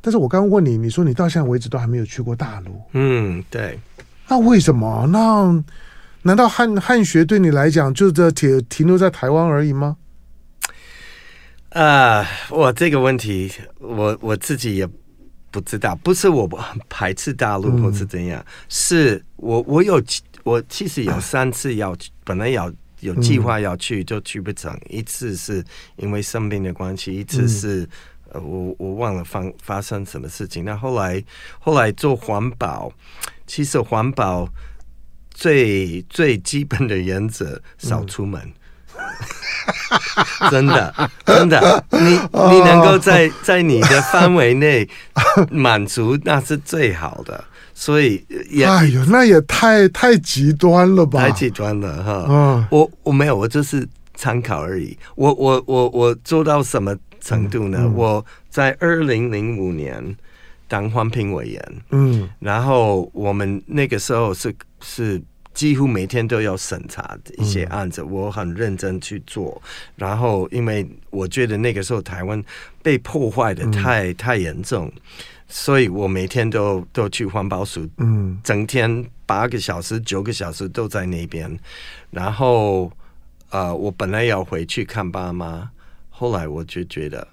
[0.00, 2.80] 但是我刚刚问你，你说你到现在为止都还没有去过大陆。
[2.92, 3.78] 嗯，对。
[4.28, 5.06] 那为什么？
[5.08, 5.64] 那
[6.22, 9.96] 难道汉汉学对你来讲就这停停留在台湾而已吗？
[11.70, 14.88] 啊，我这个问题，我我自己也
[15.50, 15.96] 不知道。
[15.96, 16.48] 不是我
[16.88, 18.40] 排斥大陆，或是怎样？
[18.40, 20.00] 嗯、是我我有
[20.44, 22.72] 我其实有三次要去，本来要。
[23.00, 24.78] 有计划要去，就去不成。
[24.88, 25.64] 一次是
[25.96, 27.88] 因为生病的关系，一次是
[28.32, 30.64] 呃，我我忘了发发生什么事情。
[30.64, 31.22] 那后来
[31.58, 32.92] 后来做环保，
[33.46, 34.48] 其实环保
[35.30, 38.40] 最最基本的原则，少出门。
[40.50, 44.88] 真的真的，你你能够在在你的范围内
[45.50, 47.42] 满足，那是最好的。
[47.80, 51.18] 所以也，哎呦，那也太太极端了吧？
[51.18, 52.26] 太极端了哈！
[52.28, 54.94] 嗯，我我没有，我就是参考而已。
[55.14, 57.90] 我我我我做到什么程度呢？
[57.96, 60.14] 我在二零零五年
[60.68, 65.18] 当环评委员，嗯，然后我们那个时候是是
[65.54, 69.58] 几乎每天都要审查一些案子，嗯、我很认真去做。
[69.96, 72.44] 然后，因为我觉得那个时候台湾
[72.82, 74.92] 被破坏的太、嗯、太严重。
[75.52, 81.58] 所以我每天都都去环保署，嗯，整天八个小时、九个小时都在那边。
[82.10, 82.90] 然后，
[83.50, 85.68] 呃，我本来要回去看爸妈，
[86.08, 87.26] 后来我就觉得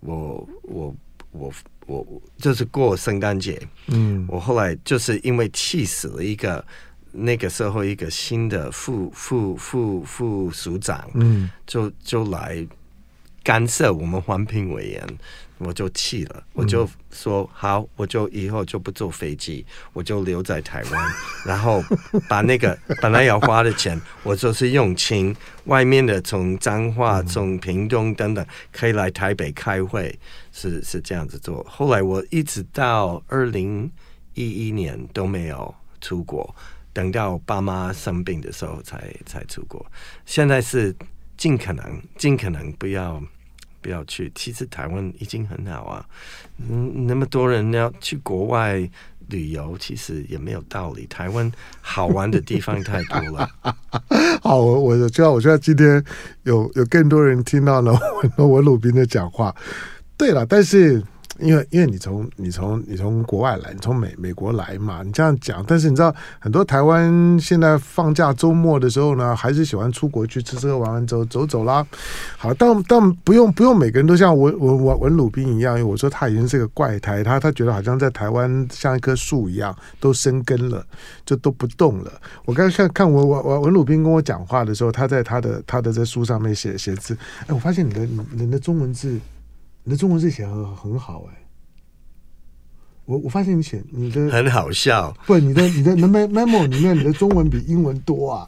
[0.00, 0.94] 我，我
[1.30, 1.52] 我
[1.86, 6.64] 我我就是过圣诞节，嗯，我后来就是因为气死了一个
[7.12, 12.66] 那个时候一个新的副副副副署长，嗯，就就来
[13.44, 15.18] 干涉我们环评委员。
[15.58, 21.12] 我就气了，我就说好，我就以后就不坐飞机，我就留在台湾，
[21.44, 21.82] 然后
[22.28, 30.16] 把那个本来要花的钱，我就是用清，外面的从彰化、从屏东等等，可以来台北开会，
[30.52, 31.64] 是是这样子做。
[31.68, 33.90] 后来我一直到二零
[34.34, 36.54] 一一年都没有出国，
[36.92, 39.84] 等到爸妈生病的时候才才出国。
[40.24, 40.94] 现在是
[41.36, 43.20] 尽可能尽可能不要。
[43.88, 46.04] 要去，其实台湾已经很好啊。
[46.58, 48.78] 嗯，那么多人要去国外
[49.28, 51.06] 旅游，其实也没有道理。
[51.06, 53.48] 台湾好玩的地方太多了。
[54.42, 56.02] 好，我我知道，我知道今天
[56.44, 57.98] 有有更多人听到了
[58.36, 59.54] 我文鲁宾的讲话。
[60.16, 61.02] 对了，但是。
[61.38, 71.86] 因为因为你从你从你从国外来，你从美美国来嘛，你这样讲，但是你知道很多台湾现在放假周末的时候呢，还是喜欢出国去吃吃喝玩玩走走走啦。
[72.36, 80.84] 好，但但不用不用每个人都像文文文文鲁宾一样，我说他已经是个怪胎，他他觉得好像在台湾像一棵树一样都生根了，
[81.24, 82.12] 就都不动了。
[82.44, 89.20] 我刚刚看看文文文文鲁宾跟我讲话的时候，他在他的他的这书上面写写字，哎，我发现你的你的中文字。
[89.88, 91.46] 你的中文字写很很好哎，
[93.06, 98.46] 我我发现你写你的很好笑，不，你的你的 memo 里面你的中文比英文多啊。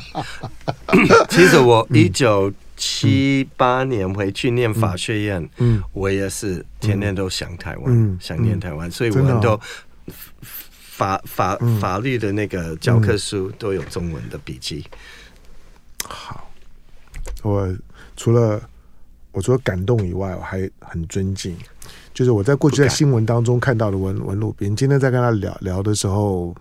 [1.28, 9.60] 其实我一九七八年回去念法学院，嗯，我也是天天都想台湾，想念台湾，所以我们都
[10.46, 14.86] 法法法律的那个教科书都有中文的笔记。
[16.08, 16.50] 好，
[17.42, 17.70] 我
[18.16, 18.70] 除了。
[19.34, 21.54] 我除了感动以外，我还很尊敬。
[22.14, 26.54] 就是我在过去在新闻当中看到的文文路斌，今天在跟他聊聊的时候，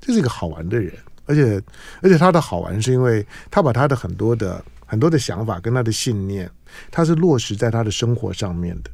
[0.00, 0.92] 这是一个好玩的人，
[1.24, 1.60] 而且
[2.02, 6.48] 而且他的好玩是因为他把他的很多的很多的想法跟他的信念，
[6.90, 8.90] 他是落实在他的生活上面的。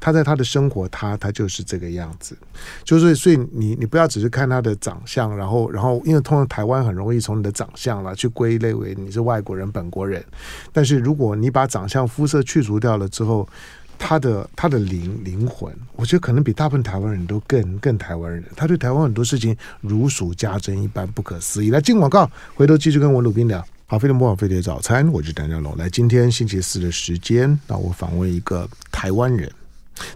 [0.00, 2.36] 他在他的生活，他他就是这个样子，
[2.84, 10.24] 就是所以你你不要只是看他的长相，然后然后因为通常台湾很容易从你的长相了去归类为你是外国人、本国人，
[10.72, 13.48] 但是如果你把长相、肤色去除掉了之后，
[13.98, 18.44] 他的他的灵灵魂，我觉得可能比大部分台湾人都更更台湾人。
[18.56, 21.70] 他对台湾很多事情如数家珍，一般不可思议。
[21.70, 23.64] 来进广告，回头继续跟文鲁彬聊。
[23.86, 25.76] 好，飞碟播报飞碟早餐，我是谭家龙。
[25.76, 29.50] 来，今天星期四的时间，那我访问一个台湾人。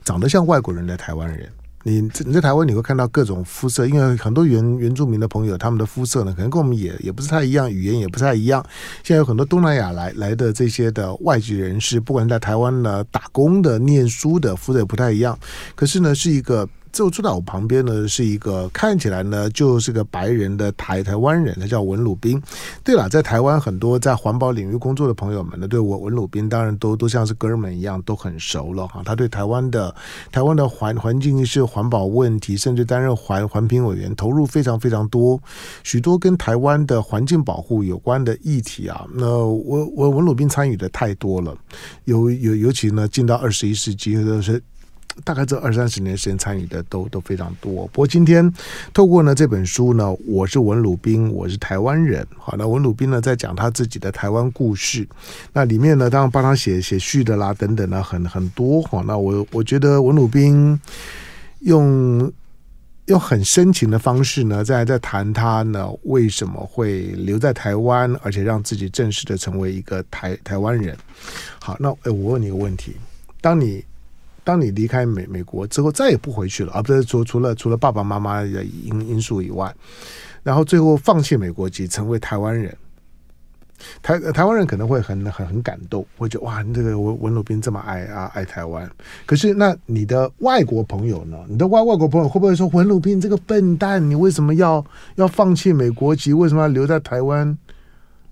[0.04, 1.48] 长得像外国人的台湾人，
[1.82, 8.64] 你你在台湾你会看到各种肤色，因为很多原原住民的朋友，他们的肤色呢，可能跟我们也也不是太一样，语言也不太一样。
[9.02, 15.38] 现在有很多东南亚来来的这些的外籍人士，不管在台湾呢打工的、念书的，肤色也不太一样。
[15.74, 16.68] 可是呢，是一个。
[16.92, 22.40] 就坐在我旁边呢，是一个看起来呢就是个白人的台台湾人，他叫文鲁彬。
[22.82, 29.02] 对了，在台湾很多在环保领域工作的朋友们呢，对我文鲁彬当然都 都像是哥们一样，都很熟了哈。
[29.04, 29.94] 他对台湾的
[30.32, 35.40] 台湾的环环境是环保问题，甚至担任环环评委员，投入非常非常多，
[35.84, 39.06] 许多跟台湾的环境保护有关的议题啊。
[39.14, 41.56] 那我我文鲁彬参与的太多了，
[42.04, 44.62] 尤尤尤其呢，进到二十一世纪都是。
[45.24, 47.86] 大概这二三十年时间参与的都都非常多。
[47.88, 48.52] 不过今天
[48.92, 52.26] 透过呢这本书呢，我是文鲁彬，我是台湾人。
[52.36, 55.08] 好，那文鲁彬呢在讲他自己的台湾故事。
[55.52, 58.82] 那里面呢，当然帮他写写序的啦，等等呢，很很多。
[58.82, 60.78] 好，那我我觉得文鲁彬
[61.60, 62.32] 用
[63.06, 70.96] 用很深情的方式呢，在在谈他呢为什么会留在台湾，而且让自己正式的成为一个台台湾人。
[71.58, 72.96] 好，那诶，我问你一个问题：
[73.40, 73.84] 当你
[74.48, 79.70] 当你离开美美国之后，再也不回去了，而、啊、不是除除了除了爸爸妈妈的因因素以外，
[80.42, 82.74] 然后最后放弃美国籍，成为台湾人。
[84.02, 88.90] 台台湾人可能会很很很感动，会觉得哇，你这个文文鲁宾这么爱啊爱台湾。
[89.26, 91.36] 可是那你的外国朋友呢？
[91.46, 94.82] 你的外外国朋友会不会说文鲁宾这个笨蛋，你为什么要
[95.16, 96.32] 要放弃美国籍？
[96.32, 97.46] 为什么要留在台湾？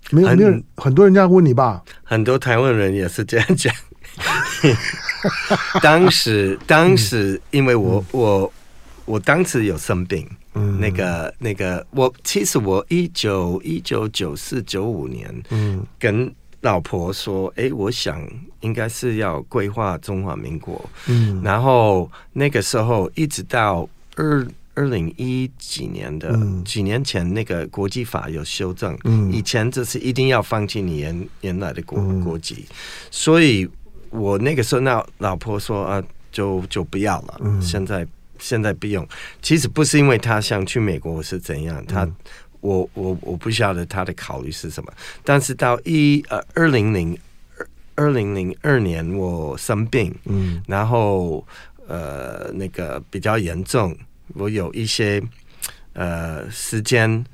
[0.09, 1.83] 没有没有，很多人这样问你吧？
[2.03, 3.71] 很多台湾人也是这样讲。
[5.81, 8.53] 当时，当时，因为我、嗯、我
[9.05, 18.21] 我当时有生病，嗯，那个那个，我其实我一九一九九四九五年，嗯，跟老婆说，哎，我想
[18.61, 32.65] 应该是要规划中华民国，嗯，然后那个时候一直到二二零一几年的、嗯、几年前，那个国际法有修正，嗯，以前就是一定要放弃你原原来的国、嗯、国籍，
[33.09, 33.69] 所以。
[34.17, 37.37] 我那个时候，那老婆说啊，就就不要了。
[37.41, 38.05] 嗯、现在
[38.39, 39.07] 现在不用。
[39.41, 42.15] 其实不是因为他想去美国是怎样，他、嗯、
[42.61, 44.91] 我我我不晓得他的考虑是什么。
[45.23, 47.17] 但是到一呃二零零
[47.95, 51.45] 二零零二年我生病，嗯，然后
[51.87, 53.95] 呃那个比较严重，
[54.35, 55.21] 我有一些
[55.93, 57.25] 呃时间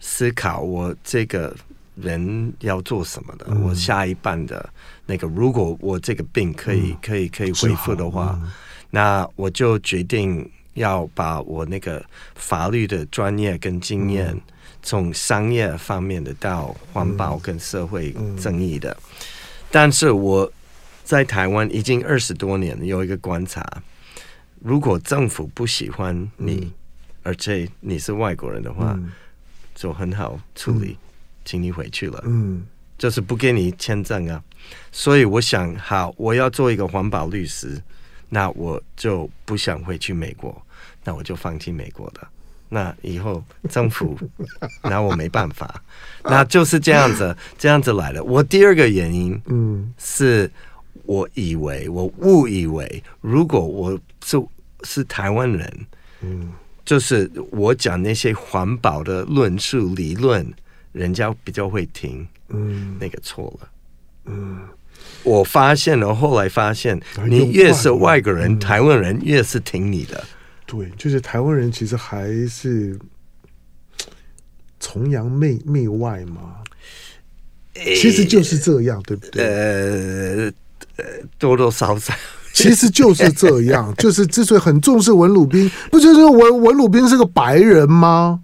[0.00, 1.54] 思考我这个
[1.94, 4.68] 人要做什么的，嗯、我下一半的。
[5.06, 8.50] 那个，如果我这个病可以、嗯、可以可以恢复的话，嗯、
[8.90, 14.40] 那我就决定要把我那个法律的专业跟经验，嗯、
[14.82, 18.90] 从商业方面的到环保跟社会正义的。
[18.90, 19.26] 嗯、
[19.70, 20.50] 但是我
[21.04, 23.62] 在台湾已经二十多年，有一个观察，
[24.60, 26.72] 如果政府不喜欢你，嗯、
[27.24, 29.12] 而且你是外国人的话，嗯、
[29.74, 30.96] 就很好处理，嗯、
[31.44, 32.22] 请你回去了。
[32.26, 32.64] 嗯，
[32.96, 34.42] 就是不给你签证啊。
[34.90, 37.80] 所以我想，好，我要做一个环保律师，
[38.28, 40.60] 那我就不想回去美国，
[41.04, 42.26] 那我就放弃美国的。
[42.70, 44.18] 那以后政府
[44.82, 45.80] 拿我没办法，
[46.24, 48.24] 那就是这样子，这样子来的。
[48.24, 50.50] 我第二个原因，嗯，是
[51.04, 54.42] 我以为我误以为，如果我是
[54.82, 55.86] 是台湾人，
[56.22, 56.50] 嗯，
[56.84, 60.44] 就是我讲那些环保的论述理论，
[60.94, 63.68] 人家比较会听，嗯，那个错了，
[64.26, 64.60] 嗯，
[65.24, 70.24] 我发现了，后来发现，你越是外国人，台湾人越是听你的。
[70.64, 72.96] 对，就是台湾人其实还是
[74.78, 76.54] 崇洋媚媚外嘛，
[77.74, 79.44] 其实就是这样，对不对？
[79.44, 80.52] 呃，
[81.38, 82.14] 多多少少，
[82.54, 83.92] 其实就是这样。
[83.96, 88.43] 就是之所以很重视文鲁宾，不就是文文鲁宾是个白人吗？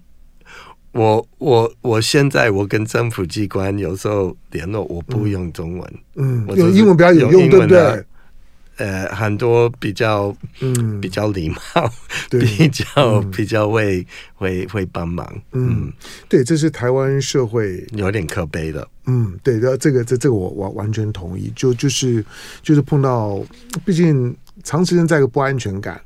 [0.91, 8.05] 我我我现在我跟政府机关有时候联络，我不用中文，嗯，用英文比较有用，对不对？
[8.77, 10.99] 呃，很多比较嗯。
[10.99, 11.57] 比较礼貌，
[12.29, 15.93] 比较、嗯、比较会会会帮忙，嗯，嗯。
[16.29, 22.23] 对，这是台湾社会有点可悲的，嗯，对的，这个这这个我完完全同意，就就是
[22.63, 23.43] 就是碰到，
[23.85, 25.99] 毕竟长时间在一个不安全感，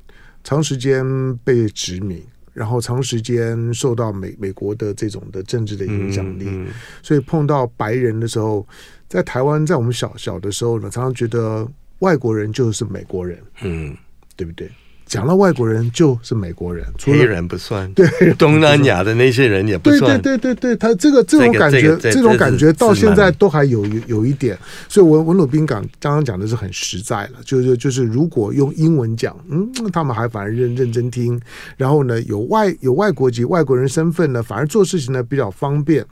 [0.43, 1.05] 长时间
[1.43, 2.21] 被殖民，
[2.55, 8.67] 然后长时间受到美美国的这种的政治的影响力，嗯嗯、所以碰到白人的时候，
[9.07, 11.69] 在台湾，在我们小小的时候呢，常常觉得。
[11.99, 13.95] 外国人就是美国人，嗯，
[14.35, 14.69] 对不对？
[15.05, 24.57] 讲到外国人就是美国人，黑人不算，对，东南亚的那些人也不算，对对对对，他这个这种感觉，这个这个、这种感觉到现在都还有有有一点。
[24.89, 31.39] 所以文文鲁宾港刚刚讲的是很实在了，就是就是如果用英文讲，嗯，他们还反而认认真听，
[31.77, 36.05] 然后呢，有外有外国籍外国人身份呢，反而做事情呢比较方便。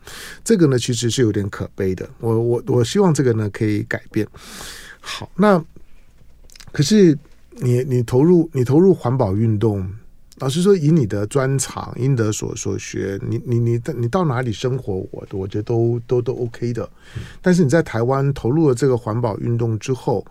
[0.43, 2.07] 这个呢，其实是有点可悲的。
[2.19, 4.27] 我我我希望这个呢可以改变。
[5.01, 5.63] 好，那。
[6.71, 7.15] 可是
[7.57, 9.87] 你你投入你投入环保运动，
[10.39, 16.89] 老实说，以你的专长，应得所所学，你你你你到哪里生活，我我觉得都都都 OK 的。
[17.41, 20.25] 但是你在台湾投入了这个环保运动之后，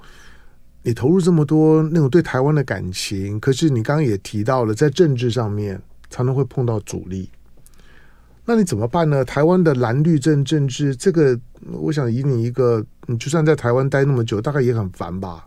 [0.83, 7.31] 你投入这么多那种对台湾的感情，可是你刚刚也提到了，在政治上面常常会碰到阻力，
[8.45, 9.25] 那你怎么办呢？
[9.25, 11.39] 台湾的蓝绿政政治，这个
[11.71, 15.47] 我想以你一个，你就算在台湾待那么久，大概也很烦吧。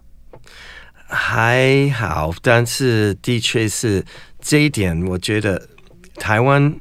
[1.15, 4.03] 还好，但是的确是
[4.41, 5.69] 这一点，我觉得
[6.15, 6.75] 台湾、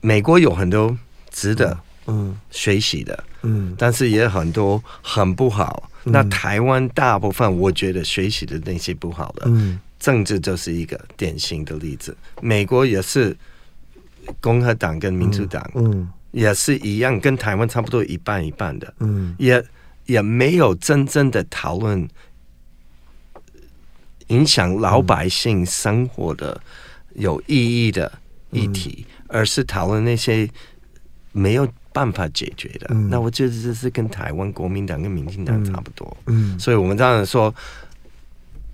[0.00, 0.96] 美国有很多
[1.30, 1.76] 值得
[2.06, 5.90] 嗯学习的，嗯，但是也很多很不好。
[6.04, 12.16] 嗯、那台湾大部分我觉得学习的那些不好的，嗯，政治就是一个典型的例子。
[12.40, 13.36] 美国也是
[14.40, 19.62] 共和党跟民主党，嗯，嗯也是一样，跟台湾差不多一半一半的，嗯，也
[20.06, 22.08] 也没有真正的讨论。
[24.30, 26.60] 影响老百姓生活的
[27.14, 27.54] 有意
[27.86, 28.10] 义的
[28.50, 30.48] 议题，嗯、而是讨论那些
[31.30, 32.86] 没有办法解决的。
[32.90, 36.16] 嗯、那我觉得这是跟台湾国民党跟民进党差不多。
[36.26, 37.54] 嗯，所以我们当然说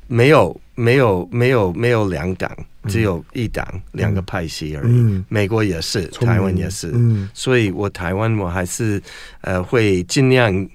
[0.07, 2.50] 没有没有没有没有两党，
[2.86, 4.92] 只有一党两个派系而已。
[4.92, 6.92] 嗯、美国也是，台湾也是。
[6.94, 9.02] 嗯，所以我台湾我还是
[9.40, 10.68] 呃会尽量。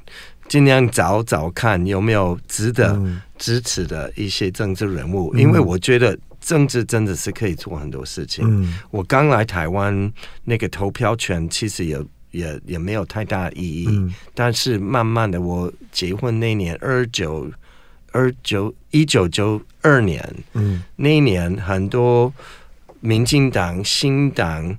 [0.50, 3.02] 尽量找找看有没有值得
[3.42, 8.46] 支持的一些政治人物，嗯、因为我觉得政治真的是可以做很多事情。
[8.48, 10.14] 嗯、我刚来台湾，
[10.44, 13.88] 那个投票权其实也也也没有太大意义。
[13.90, 17.52] 嗯、但是慢慢的，我结婚那年二九
[18.12, 20.24] 二九一九九二年，
[20.54, 22.32] 嗯、那一年很多
[23.00, 24.78] 民进党、新党。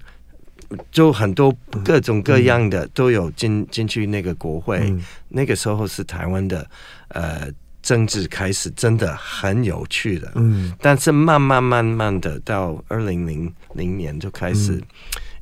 [0.90, 1.54] 就很多
[1.84, 6.66] 各种各样的都有进进去那个国会，嗯、那个时候是台湾的
[7.08, 7.46] 呃
[7.83, 14.80] 政治开始真的很有趣的，嗯，但是慢慢慢慢的到二零零零年就开始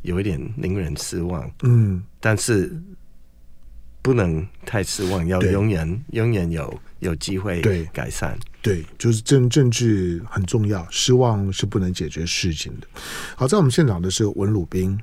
[0.03, 2.75] 有一点令人失望，嗯，但是
[4.01, 7.61] 不能太失望，要永远永远有有机会
[7.93, 8.39] 改善。
[8.63, 12.87] 对，就是政政治很重要，失望是不能解决事情的。
[13.37, 14.99] 好，在我们现场的是文鲁彬。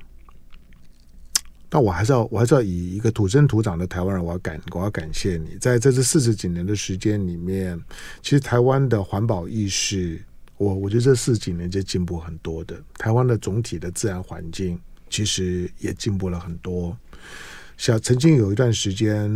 [1.68, 7.78] 但我还是要，我还是要以一个土生土长的台湾人，我要感，我要感谢你，在这这四十几年的时间里面，
[8.22, 10.20] 其实台湾的环保意识，
[10.56, 12.76] 我我觉得这四十几年就进步很多的。
[12.96, 16.96] 台湾的总体的自然环境其实也进步了很多。
[17.78, 19.30] 像曾经有一段时间，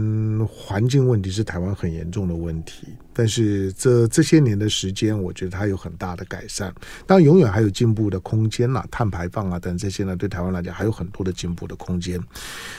[0.53, 2.89] 环境问题是台湾很严重的问题。
[3.15, 6.75] 但是这这些年的时间，我觉得它有很大的改善。
[7.07, 12.19] 当然，永远还有进步的空间呐、啊，碳排放啊等这些呢，对台湾来讲还有很多的进步的空间。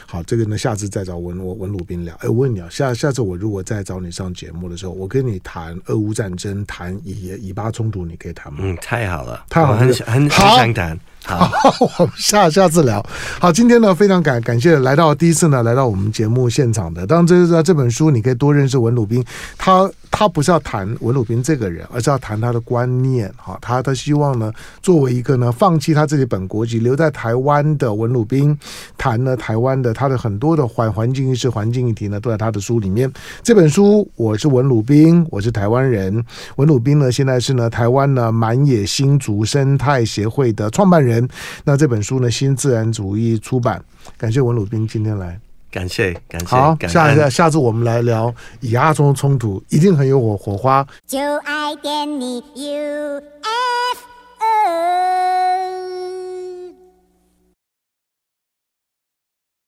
[0.06, 2.14] 好，这个呢，下次再找文我文鲁宾聊。
[2.16, 8.60] 哎，我问你啊，下下次我如果再找你上节目的时候，我跟你谈俄乌战争，谈以以巴冲突，你可以谈吗？
[8.64, 11.00] 嗯，太好了，太好了，很很很想谈。
[11.26, 11.50] 好，
[11.80, 13.02] 我们下下次聊。
[13.40, 17.06] 好，今天呢，非常感感谢来到第一次呢来到我们节目现场的。
[17.06, 19.24] 当然，这是这本书，你可以多认识文鲁彬。
[19.58, 23.34] 他他不是要谈文鲁彬这个人，而是要谈他的观念。
[23.36, 28.56] 哈，他他希望呢，作为一个呢放弃他自己本国籍留在台湾的文鲁彬，
[28.96, 33.12] 谈呢台湾的他的很多的环环境意识、环境议题呢，都在他的书里面。
[33.42, 36.24] 这本书，我是文鲁彬，我是台湾人。
[36.58, 41.28] 文鲁彬呢，现在是呢台湾呢满野新竹生态协会的创办人。
[41.66, 43.84] 那这本书呢，新自然主义出版，
[44.16, 45.40] 感谢文鲁彬今天来，
[45.74, 50.86] 感谢感谢，好，下一下，下次我们来聊以阿中冲突，一定很有火火花。
[51.08, 54.00] 就爱点你，U F
[54.38, 55.33] O。